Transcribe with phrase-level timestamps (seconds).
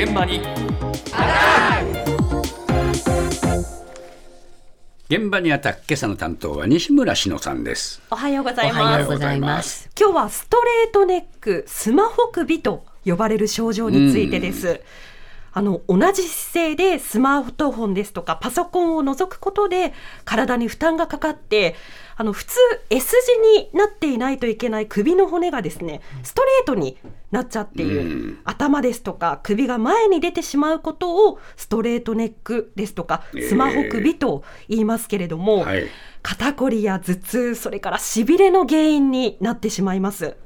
[0.00, 0.40] 現場に
[5.08, 9.90] 現場にあた今朝の担当は西村篠さんですおはようございおはようますございます。
[9.98, 14.80] 今日はストレートネックスマホ首と呼ばれる症状についてです。
[15.52, 19.92] あの同じ姿勢でスマートフォンですとかパソコンを覗くことで
[20.24, 21.74] 体に負担がかかって
[22.16, 22.56] あの普通
[22.90, 23.14] S
[23.54, 26.98] 字になっていないといけない首の骨がですねストレートに
[27.30, 35.86] なっちゃっている、頭ですとか首が前に出てしまうことをストレートネックですとかスマホ首と言いますけれども、はい。
[36.22, 40.36] 肩こりや頭痛それからしびれの原因になってしまいます。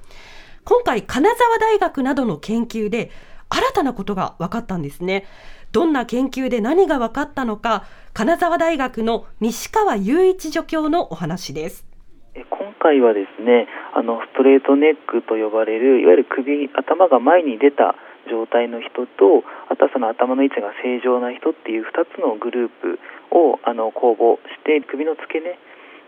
[0.64, 3.10] 今回金沢大学などの研究で
[3.52, 5.26] 新たなことが分かったんですね。
[5.72, 7.84] どんな研究で何が分かったのか
[8.14, 11.86] 金沢大学の西川雄一助教のお話です。
[12.34, 17.94] 今回はですねあのストレートネックと呼ばれるいわゆる首頭が前に出た
[18.30, 22.98] 状態の人とあとはその頭の位置が正常な人っていう2つのグループ
[23.36, 25.58] をあの公募して首の付け根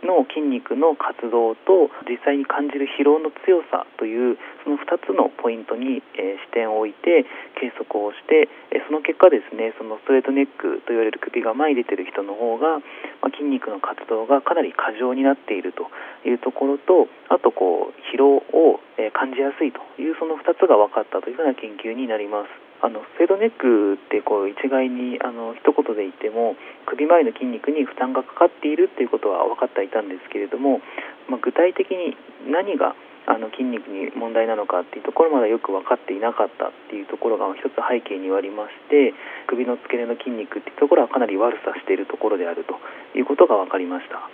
[0.04, 7.26] の筋肉の活動と実際に感じる疲労の強さというその2つのポイントに、え視点を置いて
[7.60, 12.80] 計測をして、えその結果ですねそのストレートネックと言われる首が前に出てる人の方が、
[13.20, 15.88] ま、筋肉の活動がかなり過剰になっていると
[16.28, 22.63] いうところとあとこう疲労を、え感じやすいというその2つが分かったというふうな研究になります。
[22.84, 26.52] あのストレートネックってこう一概にあの一言で言っても
[26.84, 30.84] 首周りの筋肉に負担がかかっているっていうことは分かっていたんですけれども、
[31.32, 32.12] まあ、具体的に
[32.44, 32.92] 何が
[33.24, 39.16] あの筋肉に問題なのかっていうところまでよく分かっていなかったっていうところが一つ背景にありまして
[39.48, 42.76] 首の付け根の筋肉っていうところはかなり悪さしているところであると
[43.16, 44.28] いうことが分かりました。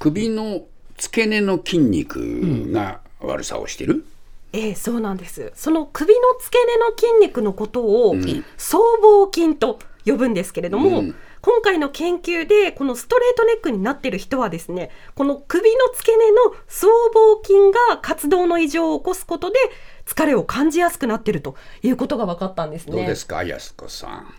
[0.00, 0.64] 首の
[0.96, 4.04] 付け根の筋肉が悪さをしてる、
[4.52, 5.52] ええそうなんです。
[5.54, 8.14] その首の付け根の筋肉のことを
[8.56, 11.14] 僧帽筋と呼ぶんですけれども、うん。
[11.42, 16.36] 今回の研究でこのストレートネックになっている人はですねこの首の付け根の
[16.68, 17.58] 僧帽筋
[17.90, 19.58] が活動の異常を起こすことで
[20.06, 22.92] 疲れを感じやすくなっているということが分かったんですね。
[22.92, 24.34] どうですか安子さん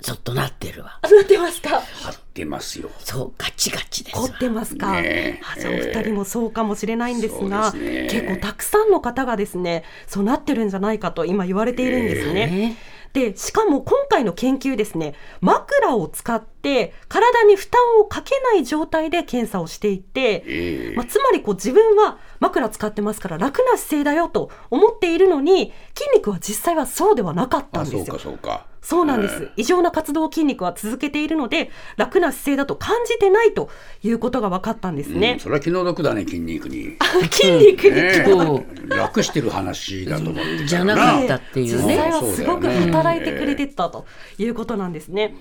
[0.00, 0.98] ちょっとなってるわ。
[1.02, 1.80] あなってますか？
[1.80, 2.88] 張ってますよ。
[3.00, 4.28] そう、ガチガチですわ。
[4.28, 5.40] 凝ってますか、ねえ。
[5.56, 8.20] あじゃあお二人もそうかもしれないんですが、そうですね。
[8.20, 12.76] 結構たくさんの方がですねそうなってるんじゃないかと今言われているんですね。
[13.12, 20.94] でしかも今回の研究ですね枕を使って体に負担をかけない状態で検査をしていて、ええ。
[20.94, 28.14] まあ、つまりこう自分は枕使ってますから楽な姿勢だよと思っているのに筋肉は実際はそうではなかったあそうんですよ。
[28.14, 28.20] か。
[28.22, 33.70] そうかそうなんです、異常な活動筋肉は続けているので楽な姿勢だと感じてないと
[34.02, 35.38] いうことが分かったんですうんね。
[35.40, 36.96] それは気の毒だね筋肉に、
[37.30, 37.94] 筋肉に、
[38.88, 41.94] ね楽してる話だと思ってたじゃなかったっていうね。
[41.94, 44.06] 実際はすごく働いてくれてたと
[44.38, 45.34] いうことなんですね。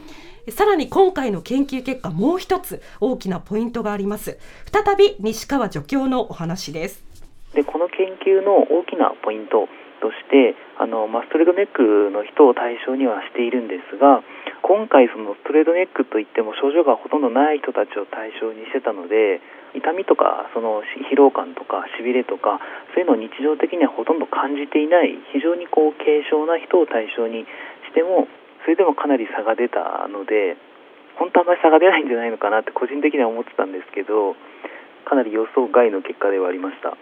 [0.50, 4.38] さらに今回の研究結果もう一つ大きなポイントがあります。
[4.72, 7.07] 再び西川助教のお話です
[7.54, 9.68] でこの研究の大きなポイント
[10.00, 14.22] としてあの、まあ、ストレートネックの人を対象にはしているんですが
[14.62, 19.42] 今回そのストレートネックといっても症状がほとんどない人たちを対象にしてたので
[19.74, 22.62] 痛みとかその疲労感とかしびれとか
[22.94, 27.46] そういうのを日常的にはほとんど感じていない非常にこう軽症な人を対象に
[27.90, 28.30] しても
[28.64, 30.58] それでもかなり差が出たので
[31.18, 34.38] 本当はあまり差が出ないんじゃないのかなって個人的には思ってたんですけど
[35.10, 36.98] かなり予想外の結果ではありました。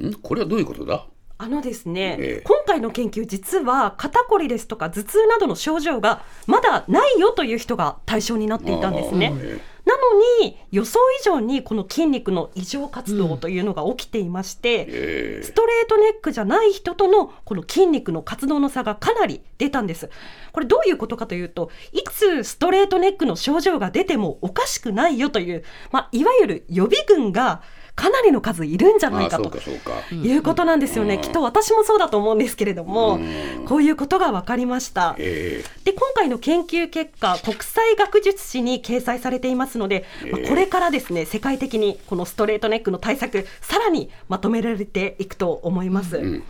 [0.00, 0.14] ん？
[0.14, 1.06] これはどういうことだ？
[1.38, 2.42] あのですね、ええ。
[2.44, 9.32] 今回の研究実は肩こりですとか頭痛などの症状がまだないよという人が対象になっていたんですね。
[9.34, 10.02] えなの
[10.44, 15.42] に予想以上にこの筋肉の異常活動というのが起きていまして、ええ。
[15.42, 20.10] ストレートネックじゃない人とのこの筋肉の活動の差がかなり出たんです。
[20.52, 27.62] これどういうことかというといつストレートネックの症状が出てもおかしくないよという、まあ、いわゆる予備軍が
[27.94, 29.52] かなりの数いるんじゃないかと
[30.12, 33.18] いうことなんですよね、きっと私もそうだと思うんですけれども、
[33.66, 35.14] こういうことが分かりました。
[35.18, 46.42] えで今回の研究結果国際学術誌に掲載されていますので、まあこれからですね世界的にこのストレートネックの対策さらにまとめられていくと思います。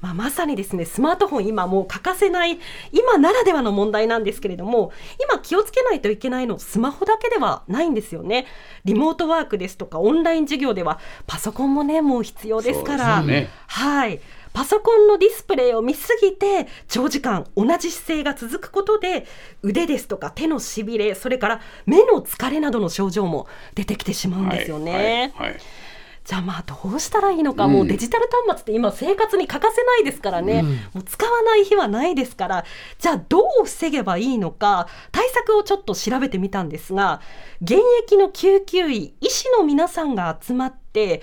[0.00, 2.58] まあ、まさにですねスマートフォン今もう欠かせない
[2.92, 4.92] 今ならではの問題なんですけれども
[5.30, 8.46] 今気をつけないといけないのスマホだけではないんですよね。
[8.84, 13.22] リモートワークですとかオンライン授業ではパソコンもねもう必要ですから。
[13.22, 13.48] ね。
[13.66, 14.20] はい。
[14.52, 19.26] パソコンのディスプレイを見すぎて長時間同じ姿勢が続くことで
[19.62, 25.32] 腕ですとか手のしびれそれから目の疲れなどの症状も出てきてしまうんですよね。
[25.34, 25.60] はいはい
[26.24, 30.62] じゃあまあどうしたらいいのか、もうデジタル端末って今生活に欠かせないですからね、
[30.94, 32.64] もう使わない日はないですから。
[32.98, 37.20] じゃあどう防げばいいのか対策をちょっと調べてみたんですが
[37.60, 41.22] 現役の救急医医師の皆さんが集まって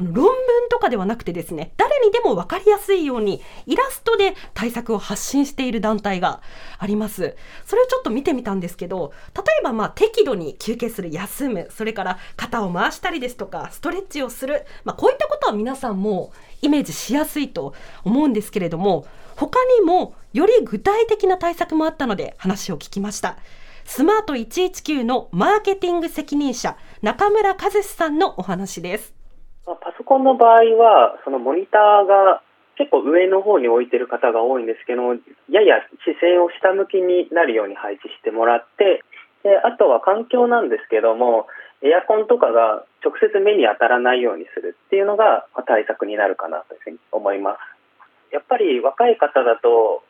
[0.00, 0.34] 論文
[0.70, 6.40] とかではなくてですね誰にでも分かりやすいようにイラストで対策を発信している団体が
[6.78, 7.36] あります。
[7.66, 16.32] それをちょっと見てみたんですけど例えばまあ適度に休憩する休むそれから肩を回したりですとかストレッチをする、まあ、こういったことは皆さんも
[16.62, 17.74] イメージしやすいと
[18.04, 19.06] 思うんですけれども
[19.36, 23.38] 他にもより具体的な対策もあったので話を聞きました。
[23.84, 29.19] スマート119のマーケティング責任者中村和志さんのお話です。
[29.66, 32.42] パソコンの場合は、そのモニターが
[32.76, 35.14] 結構上の方に置いてる方が多いんですけど、
[35.52, 39.04] やや視線を下向きになるように配置してもらって、
[39.42, 41.46] であとは環境なんですけども、
[41.82, 48.34] エアコンとかが直接目に当たらないようにするっていうのが対策になるかなというふうに思います。
[48.34, 50.02] やっぱり若い方だと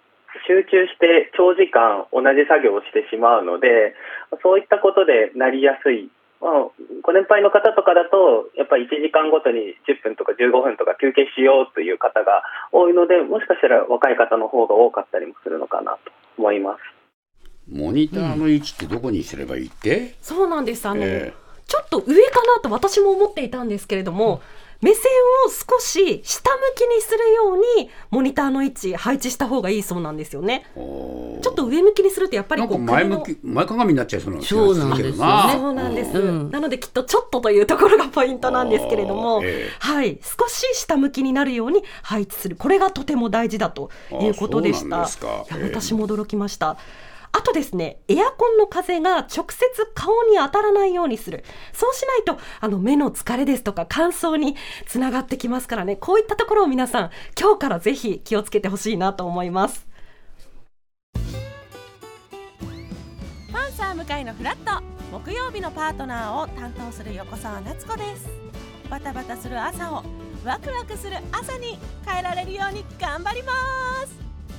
[0.47, 3.95] 集中して長時間同じ作業をしてしまうので、
[4.43, 6.53] そういったことでなりやすいまあ、
[7.03, 12.43] ご年配の方とかだと、やっぱり1時間ごとに10分とか15分とか休憩しようという方が
[12.73, 16.81] 多いので、もしかしたら若い方の方が多かったりもするのかなと思います。
[17.71, 20.89] モニターの位置ってどこにすればいいって、そうなんです。
[20.89, 21.33] あの、え
[21.67, 24.41] ちょっと上かなと私も思っていたんですけれども、
[24.81, 25.03] 目線
[25.47, 30.67] を少し下向きにするようにモニターの位置配置した方がいいそうなんですよね。
[30.75, 39.71] ちょっと上向きにするとやっぱりこうか前向き前かがみになっちゃいそうな気そうなんですそうなんです、うんなのできっとちょっとというところがポイントなんですけれども、ええ。
[39.79, 40.19] はい。
[40.23, 42.57] 少し下向きになるように配置する。
[42.57, 43.91] これがとても大事だと
[44.21, 44.97] いうことでした。
[44.97, 45.07] いや
[45.57, 46.77] ええ私も驚きました
[47.33, 51.45] あとですねエアコンの風が直接顔に当たらないようにする。
[51.73, 54.57] そうしないとあの目の疲れですとか乾燥に
[54.87, 55.97] つながってきますからね。
[55.97, 57.11] こういったところを皆さん
[57.41, 59.87] 今日からぜひ気をつけてほしいなと思います。
[63.53, 64.83] パンサー向かいのフラット。
[65.11, 68.29] 木曜日のパートナーを担当する横澤夏子です。
[68.89, 70.05] バタバタする朝を
[70.45, 73.53] ワクワクする朝に変えられるように頑張りま
[74.07, 74.30] す。